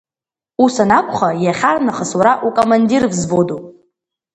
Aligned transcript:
Ус 0.63 0.75
анакәха, 0.83 1.29
иахьарнахыс 1.45 2.11
уара 2.19 2.33
укамандир 2.47 3.03
взводуп. 3.11 3.63